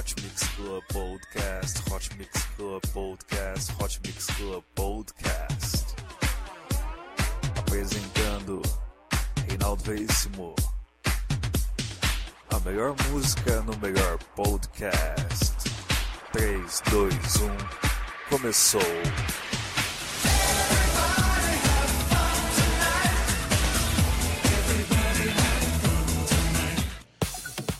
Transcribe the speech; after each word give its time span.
Hot 0.00 0.14
Mix 0.22 0.48
Club 0.56 0.82
Podcast, 0.88 1.90
Hot 1.90 2.08
Mix 2.16 2.42
Club 2.56 2.80
Podcast, 2.94 3.70
Hot 3.72 4.00
Mix 4.02 4.26
Club 4.28 4.64
Podcast. 4.74 5.94
Apresentando 7.58 8.62
Reinaldo 9.46 9.84
Veríssimo. 9.84 10.54
A 12.48 12.58
melhor 12.60 12.96
música 13.10 13.60
no 13.60 13.76
melhor 13.76 14.18
podcast. 14.34 15.68
3, 16.32 16.82
2, 16.90 17.12
1, 17.36 17.56
começou. 18.30 18.80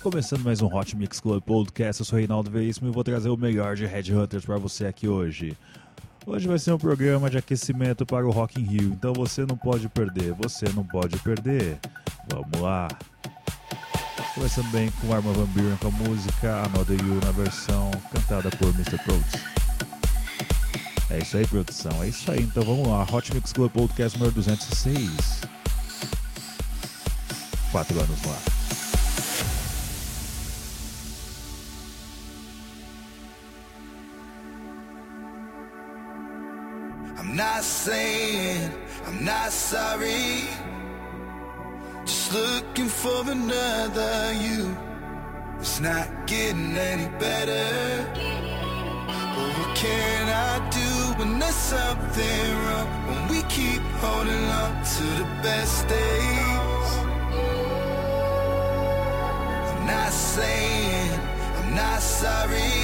Começando 0.03 0.43
mais 0.43 0.63
um 0.63 0.75
Hot 0.75 0.97
Mix 0.97 1.21
Club 1.21 1.43
Podcast, 1.43 2.01
eu 2.01 2.07
sou 2.07 2.19
Reinaldo 2.19 2.51
Veríssimo 2.51 2.89
e 2.89 2.91
vou 2.91 3.05
trazer 3.05 3.29
o 3.29 3.37
melhor 3.37 3.77
de 3.77 3.85
Headhunters 3.85 4.47
para 4.47 4.57
você 4.57 4.87
aqui 4.87 5.07
hoje. 5.07 5.55
Hoje 6.25 6.49
vai 6.49 6.59
ser 6.59 6.73
um 6.73 6.79
programa 6.79 7.29
de 7.29 7.37
aquecimento 7.37 8.07
para 8.07 8.27
o 8.27 8.31
Rock 8.31 8.59
in 8.59 8.65
Rio, 8.65 8.93
então 8.95 9.13
você 9.13 9.45
não 9.45 9.59
pode 9.59 9.91
perder, 9.91 10.33
você 10.33 10.67
não 10.75 10.85
pode 10.85 11.19
perder. 11.19 11.79
Vamos 12.31 12.61
lá! 12.63 12.89
Começando 14.35 14.71
bem 14.71 14.91
com 15.03 15.13
Arma 15.13 15.35
Van 15.35 15.45
Buren 15.45 15.77
com 15.77 15.89
a 15.89 15.91
música 15.91 16.63
Another 16.65 16.99
You 16.99 17.21
na 17.23 17.33
versão 17.33 17.91
cantada 18.11 18.49
por 18.57 18.69
Mr. 18.69 18.97
Protes. 19.05 19.45
É 21.11 21.19
isso 21.19 21.37
aí, 21.37 21.47
produção, 21.47 22.03
é 22.03 22.09
isso 22.09 22.31
aí, 22.31 22.41
então 22.41 22.63
vamos 22.63 22.89
lá. 22.89 23.03
Hot 23.03 23.35
Mix 23.35 23.53
Club 23.53 23.71
Podcast 23.71 24.19
número 24.19 24.35
206. 24.35 25.43
Quatro 27.71 28.01
anos 28.01 28.25
lá. 28.25 28.60
Not 37.41 37.65
saying 37.65 38.71
I'm 39.07 39.25
not 39.25 39.51
sorry. 39.51 40.45
Just 42.05 42.35
looking 42.35 42.91
for 43.01 43.21
another 43.37 44.15
you. 44.45 44.77
It's 45.59 45.81
not 45.81 46.07
getting 46.27 46.77
any 46.77 47.09
better. 47.25 47.69
But 49.35 49.49
what 49.57 49.71
can 49.75 50.23
I 50.49 50.53
do 50.81 50.89
when 51.19 51.39
there's 51.39 51.55
something 51.55 52.47
wrong? 52.65 52.89
When 53.09 53.21
we 53.33 53.39
keep 53.57 53.83
holding 54.05 54.47
on 54.61 54.73
to 54.95 55.05
the 55.21 55.29
best 55.47 55.89
days. 55.89 56.91
I'm 59.71 59.87
not 59.95 60.13
saying 60.13 61.11
I'm 61.59 61.75
not 61.75 62.01
sorry. 62.03 62.77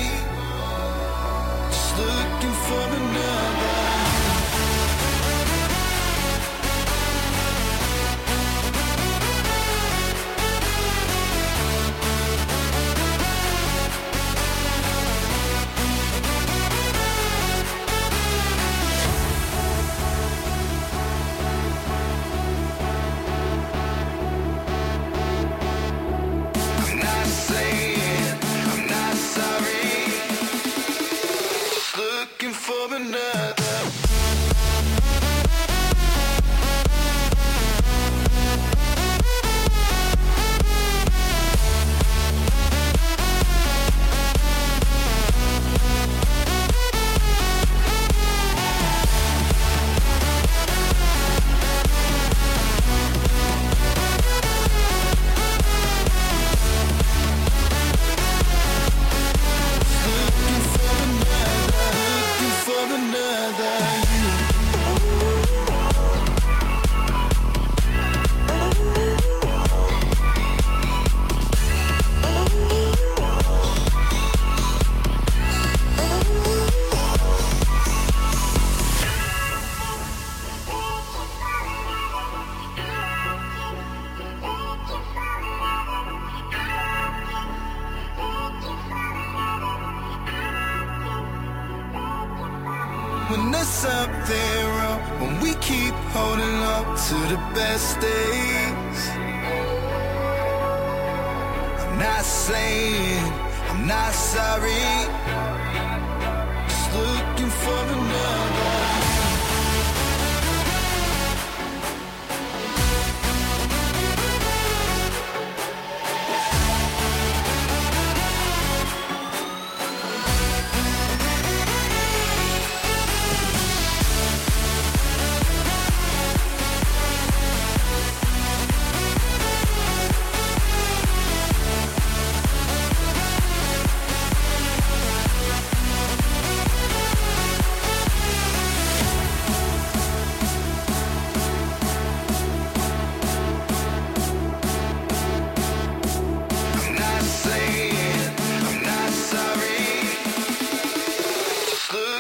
Just 1.75 1.93
looking 2.01 2.57
for 2.67 2.85
another. 3.01 4.06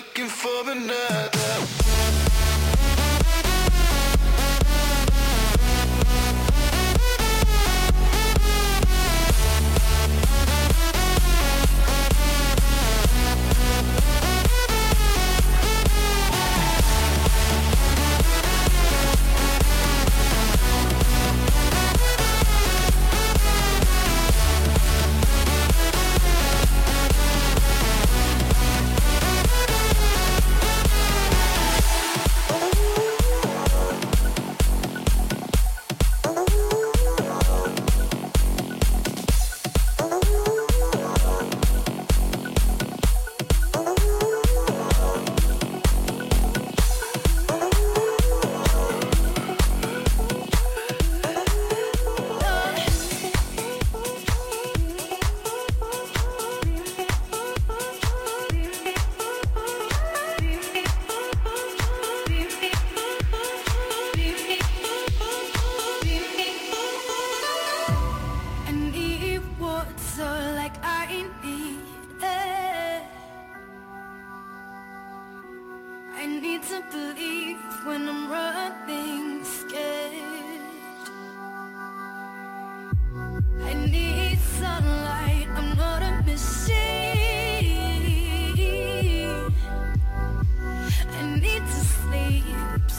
looking 0.06 0.28
for 0.28 0.70
another. 0.70 1.85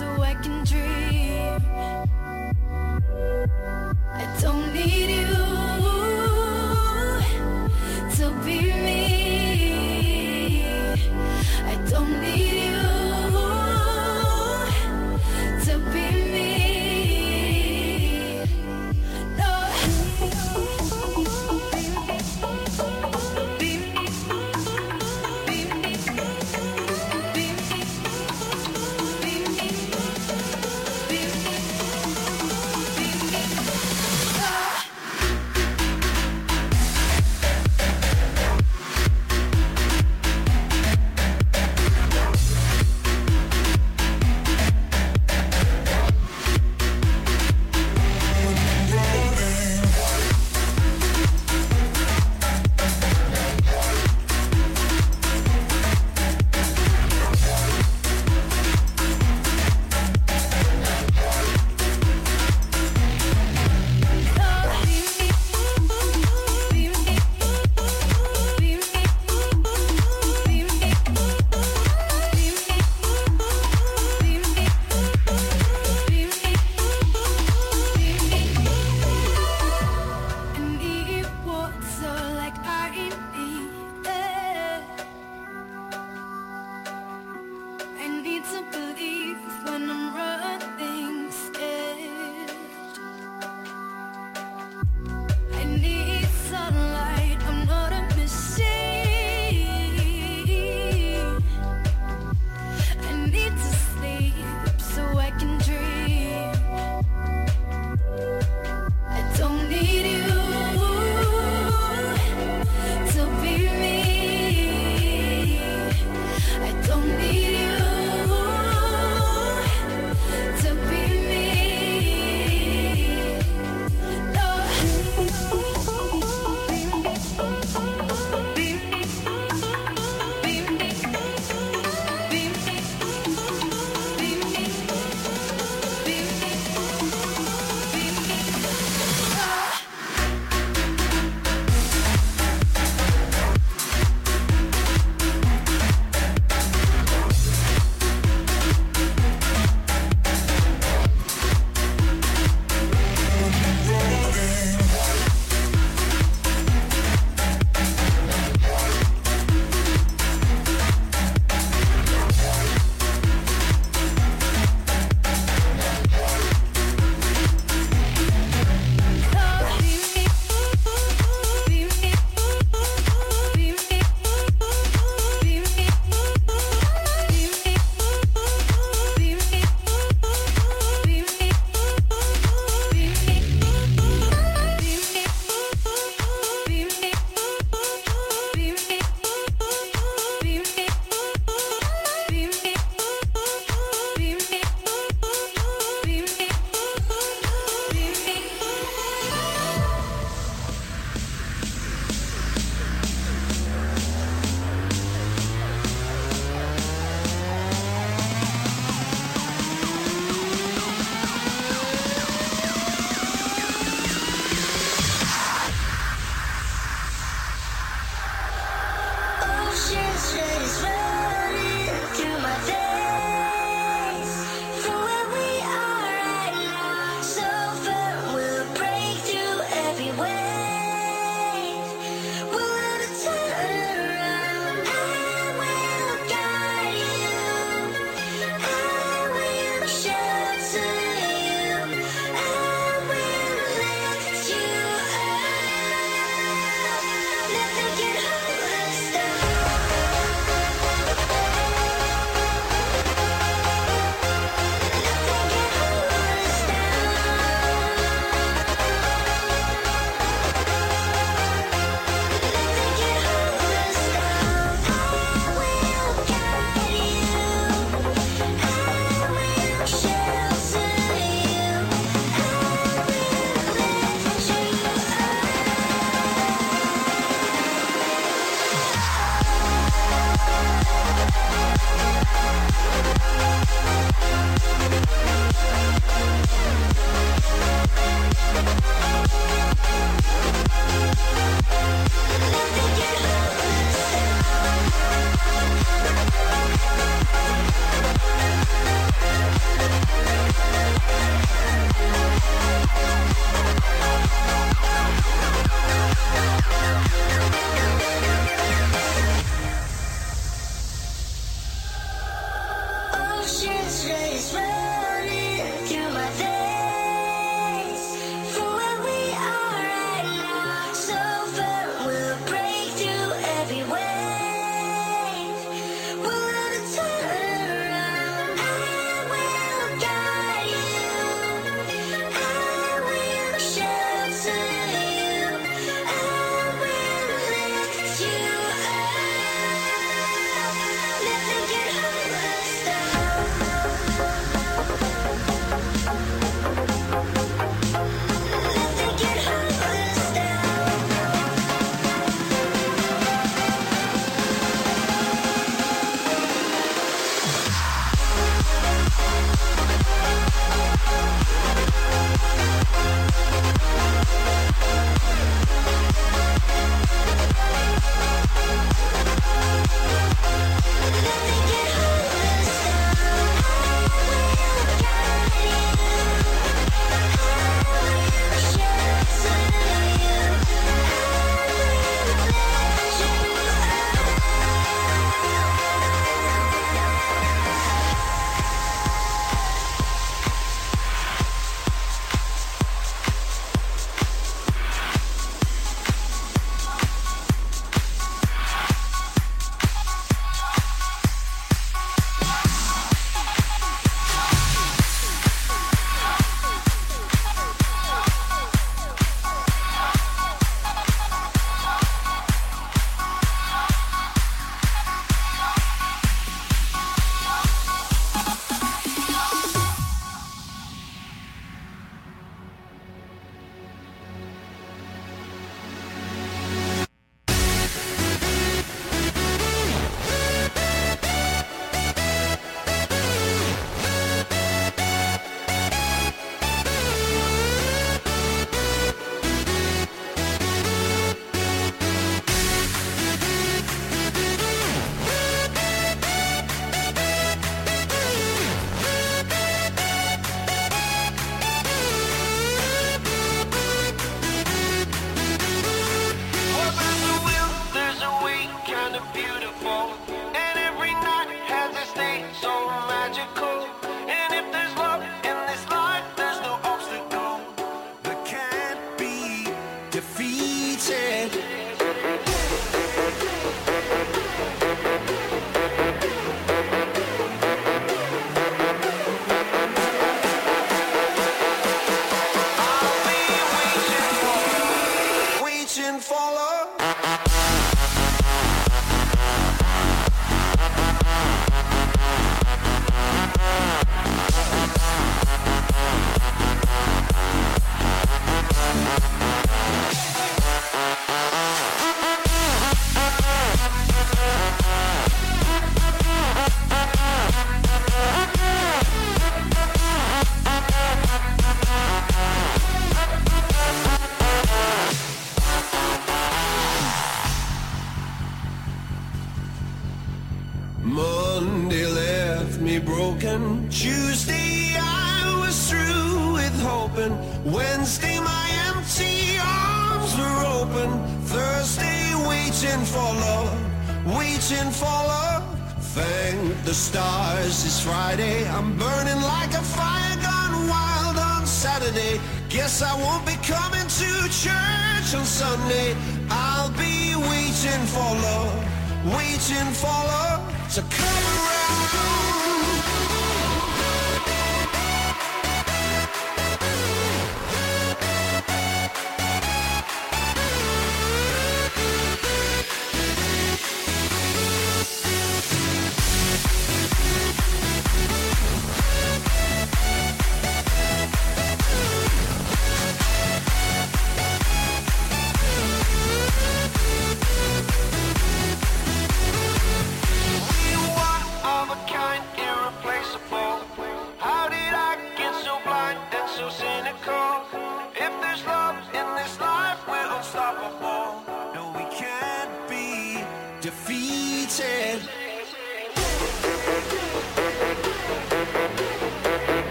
So 0.00 0.22
I 0.22 0.34
can 0.34 0.64
dream. 0.64 1.19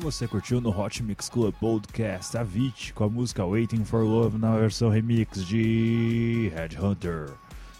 Você 0.00 0.28
curtiu 0.28 0.60
no 0.60 0.70
Hot 0.70 1.02
Mix 1.02 1.28
Club 1.28 1.54
Podcast 1.56 2.36
Avicii 2.36 2.92
com 2.92 3.04
a 3.04 3.08
música 3.08 3.44
Waiting 3.44 3.84
for 3.84 4.02
Love 4.02 4.38
na 4.38 4.56
versão 4.56 4.88
remix 4.88 5.44
de 5.44 6.50
Headhunter. 6.54 7.30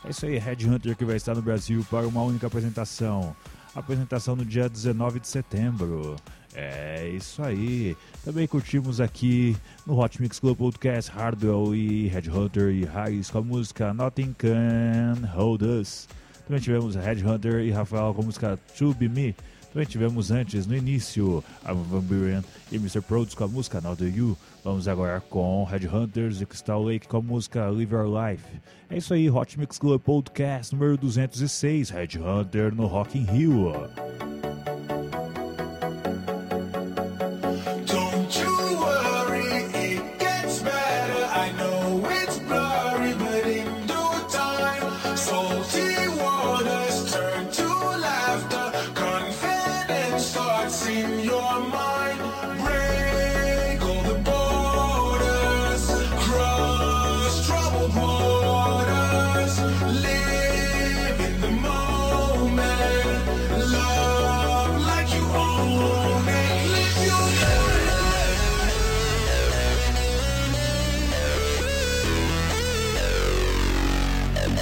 É 0.04 0.10
isso 0.10 0.26
aí, 0.26 0.36
Headhunter 0.36 0.96
que 0.96 1.04
vai 1.04 1.16
estar 1.16 1.34
no 1.34 1.42
Brasil 1.42 1.84
para 1.88 2.06
uma 2.06 2.22
única 2.22 2.46
apresentação. 2.46 3.34
Apresentação 3.74 4.34
no 4.36 4.44
dia 4.44 4.68
19 4.68 5.20
de 5.20 5.28
setembro. 5.28 6.16
É 6.54 7.08
isso 7.08 7.42
aí. 7.42 7.96
Também 8.24 8.46
curtimos 8.46 9.00
aqui 9.00 9.56
no 9.86 9.98
Hot 9.98 10.20
Mix 10.20 10.38
Club 10.38 10.58
Podcast 10.58 11.10
Hardwell 11.10 11.74
e 11.74 12.08
Headhunter 12.08 12.70
e 12.70 12.84
Harris 12.84 13.30
com 13.30 13.38
a 13.38 13.42
música 13.42 13.94
Nothing 13.94 14.34
Can 14.34 15.26
Hold 15.34 15.62
Us. 15.62 16.08
Também 16.46 16.60
tivemos 16.60 16.94
Headhunter 16.94 17.60
e 17.60 17.70
Rafael 17.70 18.12
com 18.12 18.22
a 18.22 18.24
música 18.24 18.58
To 18.76 18.92
Be 18.92 19.08
Me. 19.08 19.36
Também 19.78 19.86
tivemos 19.86 20.32
antes, 20.32 20.66
no 20.66 20.74
início, 20.74 21.44
a 21.64 21.72
Van 21.72 22.00
Buren 22.00 22.42
e 22.72 22.74
Mr. 22.74 23.00
Produce 23.00 23.36
com 23.36 23.44
a 23.44 23.46
música 23.46 23.80
Now 23.80 23.94
Do 23.94 24.08
You. 24.08 24.36
Vamos 24.64 24.88
agora 24.88 25.20
com 25.20 25.62
Headhunters 25.62 26.40
e 26.40 26.46
Crystal 26.46 26.82
Lake 26.82 27.06
com 27.06 27.18
a 27.18 27.22
música 27.22 27.70
Live 27.70 27.94
Your 27.94 28.08
Life. 28.08 28.42
É 28.90 28.96
isso 28.96 29.14
aí, 29.14 29.30
Hot 29.30 29.56
Mix 29.56 29.78
Club 29.78 30.02
Podcast 30.02 30.74
número 30.74 30.96
206, 30.96 31.90
Headhunter 31.90 32.74
no 32.74 32.86
Rock 32.86 33.16
in 33.16 33.22
Rio. 33.22 33.72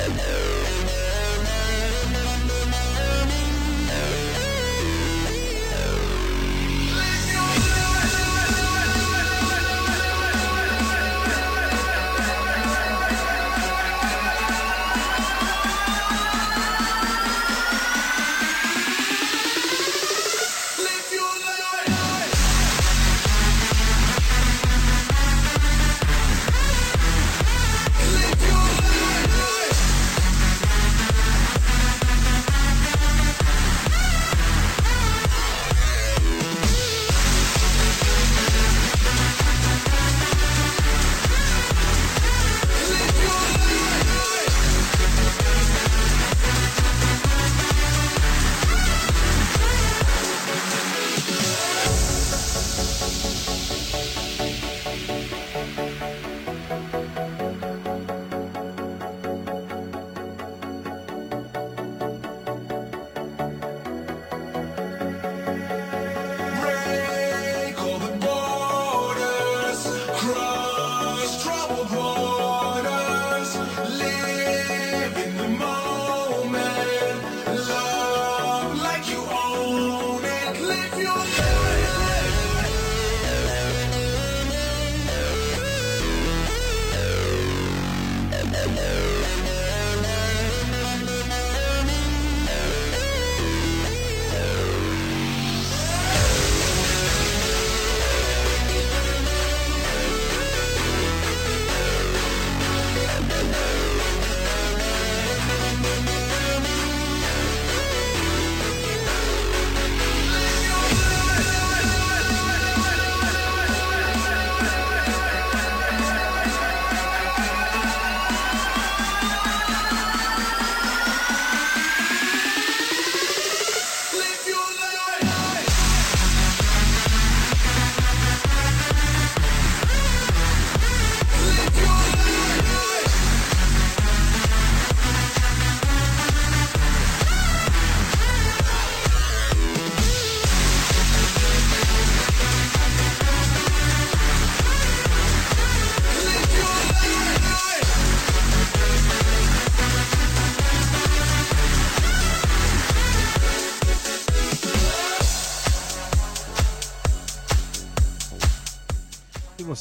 Yeah. 0.09 0.46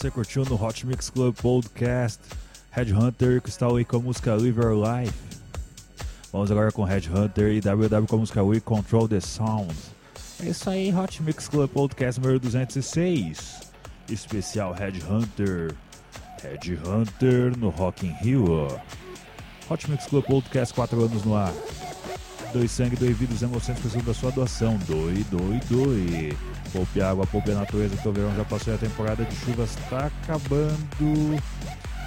Você 0.06 0.12
curtiu 0.12 0.46
no 0.46 0.64
Hot 0.64 0.86
Mix 0.86 1.10
Club 1.10 1.36
Podcast 1.36 2.22
Headhunter, 2.70 3.42
aí 3.76 3.86
com 3.86 3.98
a 3.98 4.00
música 4.00 4.36
Live 4.36 4.60
Your 4.60 4.76
Life. 4.76 5.18
Vamos 6.32 6.52
agora 6.52 6.72
com 6.72 6.84
Headhunter 6.84 7.54
e 7.54 7.60
WW 7.60 8.06
com 8.08 8.16
a 8.18 8.20
música 8.20 8.44
We 8.44 8.60
Control 8.60 9.08
the 9.08 9.20
Sound. 9.20 9.74
É 10.44 10.50
isso 10.50 10.70
aí, 10.70 10.94
Hot 10.94 11.24
Mix 11.24 11.48
Club 11.48 11.72
Podcast 11.72 12.22
número 12.22 12.40
206. 12.40 13.72
Especial 14.10 14.74
Headhunter. 14.74 15.74
Headhunter 16.44 17.58
no 17.58 17.70
Rock 17.70 18.06
in 18.06 18.12
Rio. 18.22 18.68
Hot 19.70 19.90
Mix 19.90 20.06
Club 20.06 20.24
Podcast 20.26 20.76
4 20.76 21.04
anos 21.04 21.24
no 21.24 21.36
ar. 21.36 21.54
Doe 22.56 22.70
sangue, 22.70 22.96
doe 22.96 23.12
vida, 23.12 23.34
os 23.34 23.42
emoções 23.42 23.78
precisam 23.78 24.02
da 24.06 24.14
sua 24.14 24.32
doação. 24.32 24.80
Doe, 24.88 25.26
doe, 25.30 25.60
doe. 25.70 26.38
Poupe 26.72 27.02
água, 27.02 27.28
poupe 27.28 27.52
a 27.52 27.56
natureza, 27.56 27.98
que 27.98 28.08
o 28.08 28.14
verão 28.14 28.34
já 28.34 28.46
passou 28.46 28.72
e 28.72 28.76
a 28.78 28.80
temporada 28.80 29.26
de 29.26 29.36
chuvas 29.36 29.72
está 29.72 30.06
acabando. 30.06 31.44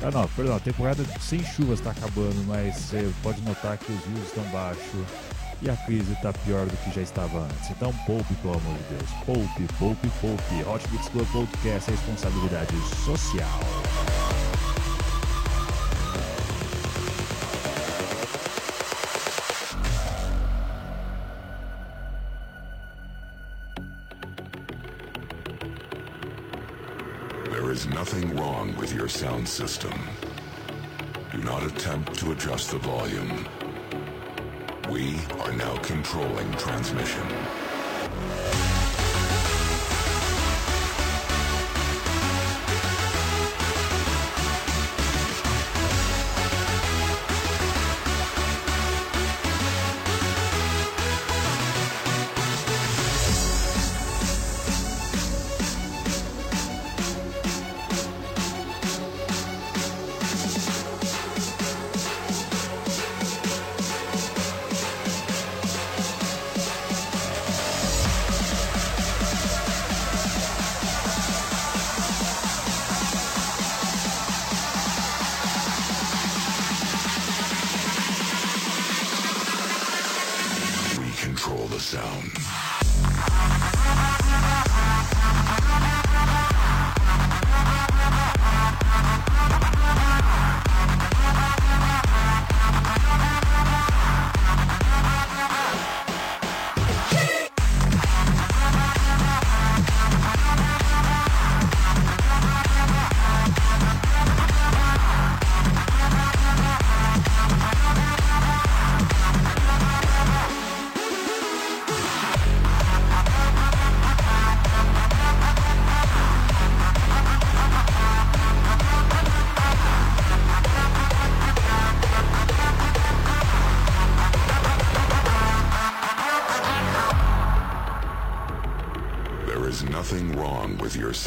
Ah 0.02 0.10
não, 0.10 0.26
perdão, 0.28 0.56
a 0.56 0.60
temporada 0.60 1.04
sem 1.20 1.44
chuvas 1.44 1.80
está 1.80 1.90
acabando, 1.90 2.42
mas 2.46 2.74
você 2.76 3.12
pode 3.22 3.42
notar 3.42 3.76
que 3.76 3.92
os 3.92 4.02
rios 4.06 4.26
estão 4.26 4.44
baixos 4.44 5.06
e 5.60 5.68
a 5.68 5.76
crise 5.76 6.12
está 6.14 6.32
pior 6.32 6.64
do 6.64 6.76
que 6.78 6.94
já 6.94 7.02
estava 7.02 7.40
antes. 7.40 7.70
Então 7.70 7.92
poupe, 8.06 8.32
pelo 8.36 8.54
amor 8.54 8.74
de 8.78 8.96
Deus. 8.96 9.10
Poupe, 9.26 9.74
poupe, 9.78 10.08
poupe. 10.18 10.64
Hot 10.66 10.82
Mix 10.90 11.08
Club 11.10 11.28
Podcast 11.30 11.90
é 11.90 11.92
responsabilidade 11.92 12.74
social. 13.04 13.60
Nothing 28.10 28.36
wrong 28.36 28.74
with 28.76 28.94
your 28.94 29.06
sound 29.06 29.46
system. 29.46 29.92
Do 31.30 31.38
not 31.42 31.62
attempt 31.62 32.14
to 32.20 32.32
adjust 32.32 32.70
the 32.70 32.78
volume. 32.78 33.46
We 34.90 35.18
are 35.40 35.52
now 35.52 35.76
controlling 35.82 36.50
transmission. 36.52 37.26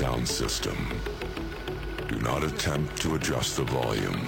Sound 0.01 0.27
system. 0.27 0.75
Do 2.07 2.19
not 2.21 2.43
attempt 2.43 2.99
to 3.03 3.13
adjust 3.13 3.57
the 3.57 3.63
volume. 3.65 4.25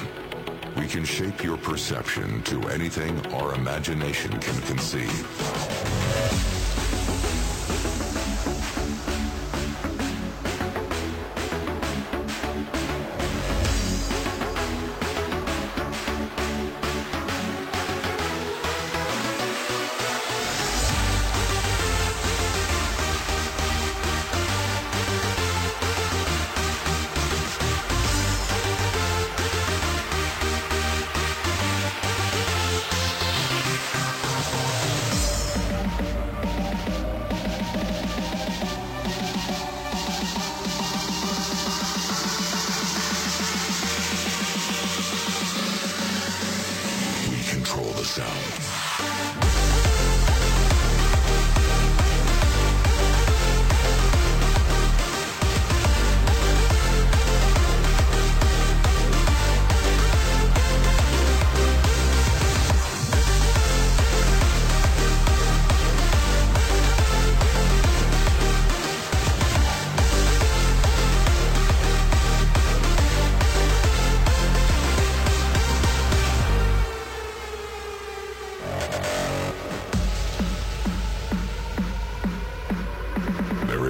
We 0.77 0.85
can 0.85 1.03
shape 1.03 1.43
your 1.43 1.57
perception 1.57 2.43
to 2.43 2.69
anything 2.69 3.25
our 3.33 3.55
imagination 3.55 4.39
can 4.39 4.61
conceive. 4.67 6.62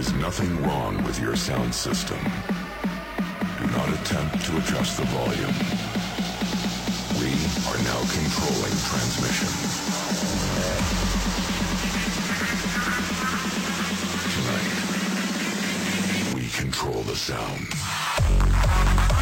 Is 0.04 0.14
nothing 0.16 0.62
wrong 0.64 1.02
with 1.06 1.18
your 1.22 1.34
sound 1.34 1.74
system. 1.74 2.18
Do 3.60 3.66
not 3.68 3.88
attempt 3.88 4.44
to 4.46 4.58
adjust 4.58 4.98
the 4.98 5.06
volume. 5.06 5.56
We 7.22 7.32
are 7.70 7.80
now 7.90 8.02
controlling 8.12 8.76
transmission. 8.90 9.52
Tonight, 14.36 14.74
we 16.36 16.44
control 16.50 17.04
the 17.04 17.16
sound. 17.16 19.13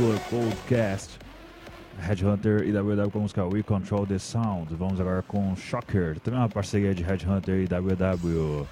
Club 0.00 0.18
Podcast 0.30 1.18
Headhunter 2.00 2.66
e 2.66 2.72
WW 2.72 3.10
com 3.10 3.18
a 3.18 3.20
música 3.20 3.44
We 3.44 3.62
Control 3.62 4.06
the 4.06 4.18
Sound. 4.18 4.74
Vamos 4.74 4.98
agora 4.98 5.20
com 5.20 5.54
Shocker, 5.54 6.18
também 6.20 6.40
uma 6.40 6.48
parceria 6.48 6.94
de 6.94 7.02
Headhunter 7.02 7.56
e 7.56 7.66
WW. 7.66 8.66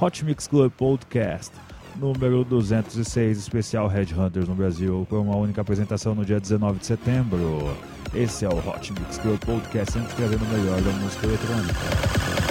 Hot 0.00 0.24
Mix 0.24 0.48
Club 0.48 0.72
Podcast, 0.72 1.52
número 1.94 2.42
206, 2.42 3.38
especial 3.38 3.86
Headhunters 3.86 4.48
no 4.48 4.56
Brasil, 4.56 5.06
com 5.08 5.20
uma 5.20 5.36
única 5.36 5.60
apresentação 5.60 6.16
no 6.16 6.24
dia 6.24 6.40
19 6.40 6.80
de 6.80 6.86
setembro. 6.86 7.76
Esse 8.12 8.44
é 8.44 8.48
o 8.48 8.58
Hot 8.58 8.92
Mix 8.92 9.18
Club 9.18 9.38
Podcast, 9.38 9.92
sempre 9.92 10.12
trazendo 10.16 10.44
o 10.44 10.48
melhor 10.48 10.82
da 10.82 10.90
música 10.90 11.26
eletrônica. 11.28 12.41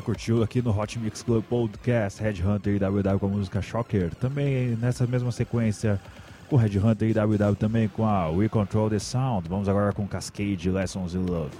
Você 0.00 0.02
curtiu 0.02 0.42
aqui 0.42 0.62
no 0.62 0.78
Hot 0.78 0.98
Mix 0.98 1.22
Club 1.22 1.44
Podcast 1.44 2.22
Headhunter 2.22 2.74
e 2.74 2.78
WW 2.78 3.18
com 3.18 3.26
a 3.26 3.28
música 3.28 3.60
Shocker. 3.60 4.14
Também 4.14 4.76
nessa 4.80 5.06
mesma 5.06 5.30
sequência 5.30 6.00
com 6.48 6.56
Headhunter 6.56 7.10
e 7.10 7.12
WW 7.12 7.54
também 7.54 7.86
com 7.86 8.06
a 8.06 8.30
We 8.30 8.48
Control 8.48 8.88
the 8.88 8.98
Sound. 8.98 9.48
Vamos 9.48 9.68
agora 9.68 9.92
com 9.92 10.08
Cascade 10.08 10.70
Lessons 10.70 11.14
in 11.14 11.26
Love. 11.26 11.50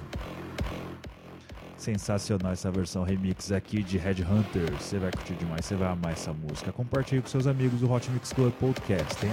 Sensacional 1.77 2.53
essa 2.53 2.71
versão 2.71 3.05
remix 3.05 3.53
aqui 3.53 3.83
de 3.83 3.99
Headhunter. 3.99 4.73
Você 4.79 4.99
vai 4.99 5.11
curtir 5.11 5.35
demais, 5.35 5.67
você 5.67 5.75
vai 5.75 5.89
amar 5.89 6.13
essa 6.13 6.33
música. 6.33 6.73
Compartilhe 6.73 7.21
com 7.21 7.29
seus 7.29 7.47
amigos 7.47 7.81
do 7.81 7.93
Hot 7.93 8.11
Mix 8.11 8.33
Club 8.33 8.53
Podcast, 8.55 9.27
hein? 9.27 9.33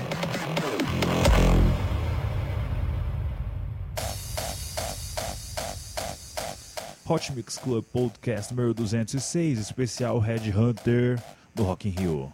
Hot 7.09 7.31
Mix 7.33 7.57
Club 7.57 7.85
Podcast 7.93 8.51
número 8.51 8.73
206, 8.73 9.59
especial 9.59 10.19
Red 10.19 10.49
Hunter 10.49 11.15
do 11.55 11.63
Rock 11.63 11.87
in 11.87 11.95
Rio. 11.97 12.33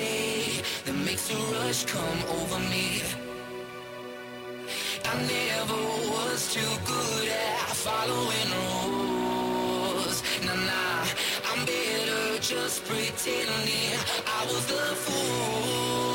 say 0.00 0.62
that 0.84 0.96
makes 1.06 1.30
a 1.30 1.38
rush 1.54 1.84
come 1.84 2.20
over 2.38 2.58
me. 2.72 3.02
I 5.10 5.14
never 5.36 5.80
was 6.14 6.40
too 6.54 6.72
good 6.92 7.28
at 7.28 7.74
following 7.86 8.50
rules. 8.60 10.18
Nah, 10.46 10.54
nah, 10.70 11.04
I'm 11.50 11.60
better 11.66 12.38
just 12.40 12.84
pretending 12.84 13.98
I 14.38 14.40
was 14.50 14.64
the 14.72 14.84
fool. 15.04 16.09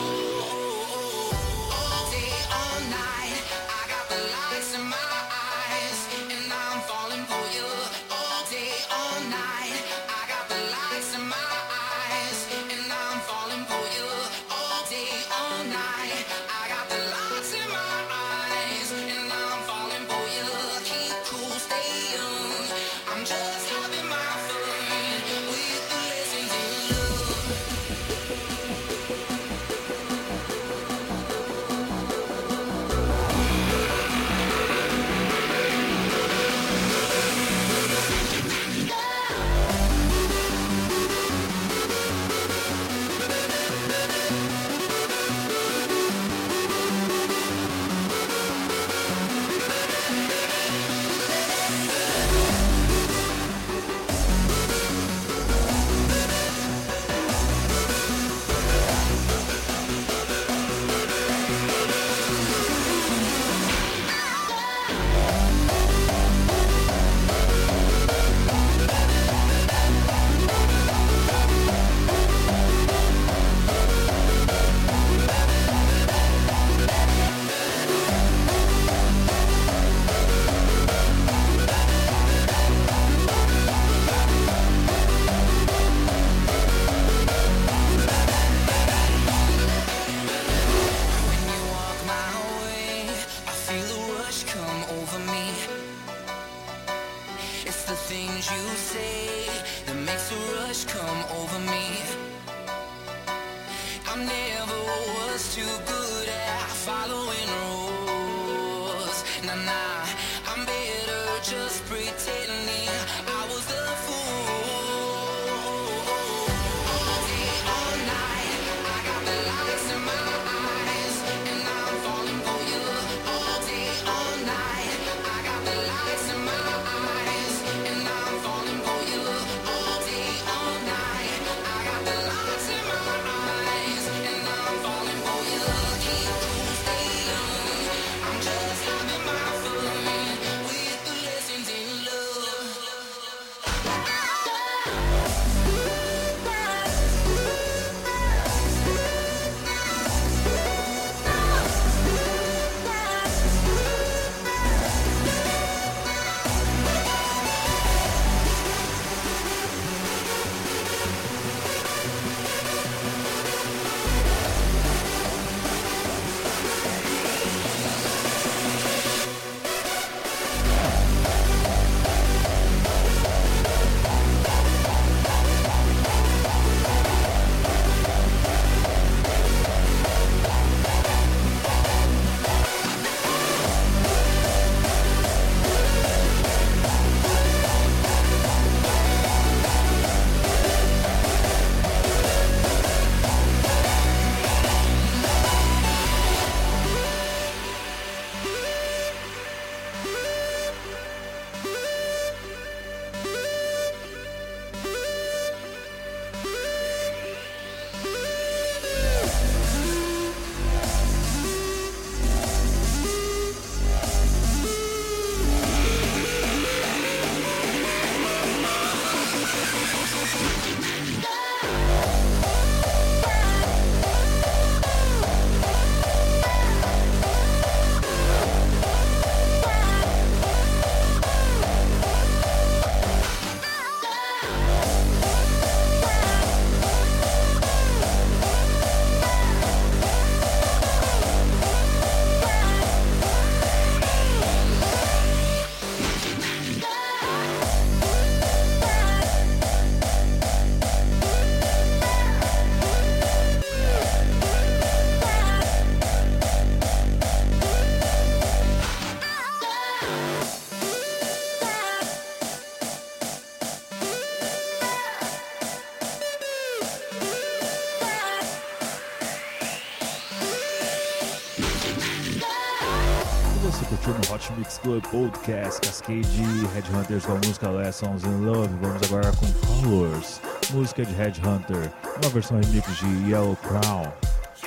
Club 274.85 275.03
Podcast 275.07 275.81
Cascade 275.81 276.27
Headhunters 276.75 277.25
com 277.25 277.31
a 277.31 277.35
música 277.37 277.71
Lessons 277.71 278.23
in 278.23 278.45
Love. 278.45 278.69
Vamos 278.79 279.01
agora 279.01 279.31
com 279.31 279.81
Colors, 279.81 280.39
música 280.69 281.03
de 281.03 281.11
Headhunter, 281.15 281.91
uma 282.21 282.29
versão 282.29 282.59
remix 282.61 282.95
de 282.97 283.31
Yellow 283.31 283.55
Crown. 283.55 284.05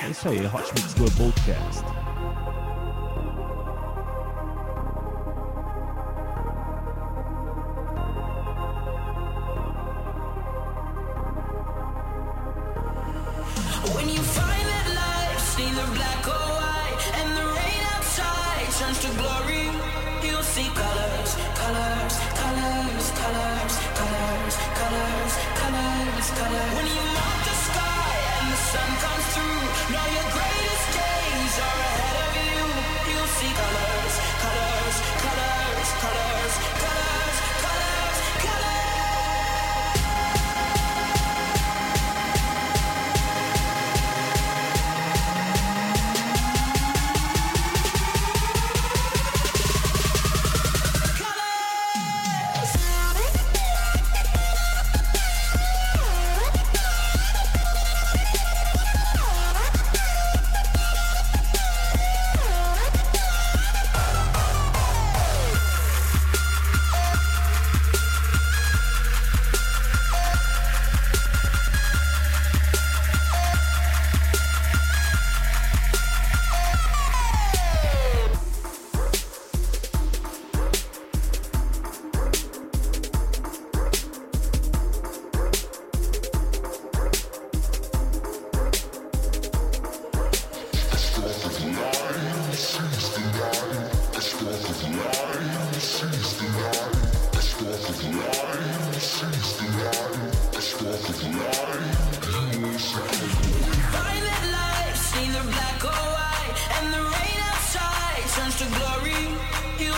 É 0.03 0.09
isso 0.09 0.27
aí, 0.27 0.45
Hot 0.45 0.73
Mix 0.75 0.93
Club 0.93 1.15
Podcast. 1.15 2.08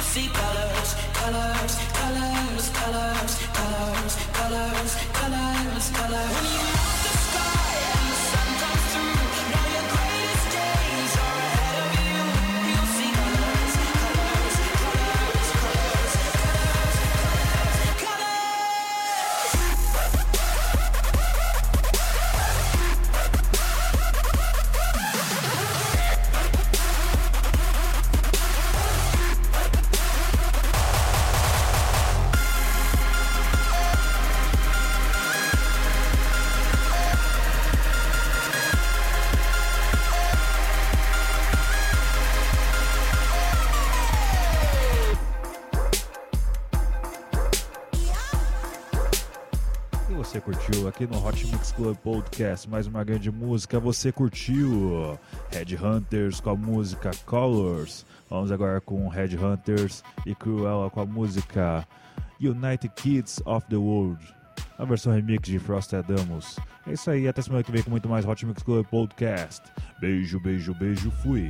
See 0.02 0.28
colors, 0.30 0.96
colors, 1.14 1.78
colors, 1.94 2.70
colors, 2.70 3.34
colors, 3.54 4.16
colors, 4.34 4.96
colors, 5.14 5.90
colors. 5.92 6.71
Club 51.82 51.98
Podcast 51.98 52.70
mais 52.70 52.86
uma 52.86 53.04
grande 53.04 53.32
música. 53.32 53.80
Você 53.80 54.12
curtiu 54.12 55.18
Headhunters 55.52 56.40
com 56.40 56.52
a 56.52 56.56
música 56.56 57.10
Colors. 57.26 58.06
Vamos 58.30 58.52
agora 58.52 58.80
com 58.80 59.08
Headhunters 59.08 60.04
e 60.24 60.36
Cruella 60.36 60.92
com 60.92 61.02
a 61.02 61.06
música 61.08 61.88
United 62.40 62.88
Kids 62.90 63.42
of 63.46 63.66
the 63.68 63.78
World. 63.78 64.24
A 64.78 64.86
versão 64.86 65.12
remix 65.12 65.50
de 65.50 65.58
Frost 65.58 65.92
Adamos. 65.96 66.56
É 66.86 66.94
isso 66.94 67.10
aí, 67.10 67.28
até 67.28 67.42
semana 67.42 67.64
que 67.64 67.72
vem 67.72 67.82
com 67.82 67.90
muito 67.90 68.08
mais 68.08 68.28
Hot 68.28 68.46
Mix 68.46 68.62
Club 68.62 68.86
Podcast. 68.86 69.64
Beijo, 70.00 70.40
beijo, 70.40 70.76
beijo, 70.76 71.10
fui. 71.10 71.50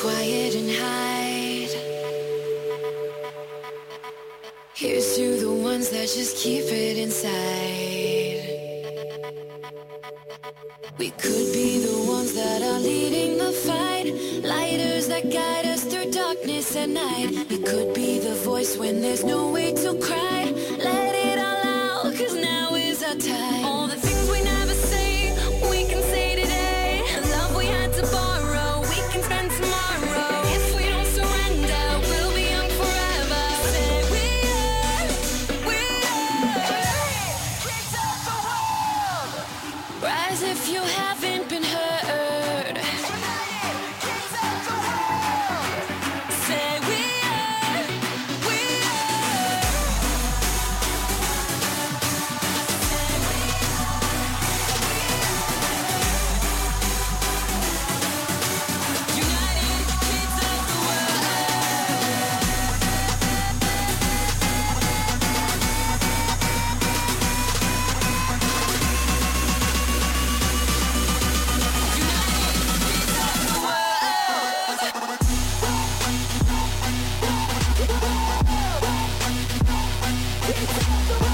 Quiet 0.00 0.54
and 0.54 0.70
hide. 0.70 1.74
Here's 4.74 5.16
to 5.16 5.36
the 5.40 5.50
ones 5.50 5.90
that 5.90 6.06
just 6.06 6.36
keep 6.36 6.66
it 6.66 6.98
inside. 6.98 8.38
We 10.98 11.10
could 11.10 11.52
be 11.52 11.80
the 11.80 11.98
ones 12.06 12.32
that 12.34 12.62
are 12.62 12.78
leading 12.78 13.38
the 13.38 13.50
fight. 13.50 14.06
Lighters 14.44 15.08
that 15.08 15.32
guide 15.32 15.66
us 15.66 15.82
through 15.82 16.12
darkness 16.12 16.76
at 16.76 16.90
night. 16.90 17.46
We 17.50 17.58
could 17.58 17.92
be 17.92 18.20
the 18.20 18.36
voice 18.36 18.76
when 18.78 19.00
there's 19.00 19.24
no 19.24 19.50
way 19.50 19.74
to 19.82 19.98
cry. 19.98 20.44
Let 20.78 21.12
it 21.26 21.38
all 21.40 22.06
out, 22.06 22.14
cause 22.16 22.36
now 22.36 22.76
is 22.76 23.02
our 23.02 23.16
time. 23.16 23.87
Yeah. 80.48 81.27